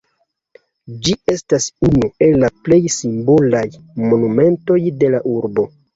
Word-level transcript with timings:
Ĝi 1.07 1.13
estas 1.33 1.67
unu 1.89 2.09
el 2.27 2.33
la 2.45 2.51
plej 2.69 2.79
simbolaj 2.97 3.65
monumentoj 4.13 4.79
de 5.05 5.13
la 5.17 5.21
urbo. 5.35 5.69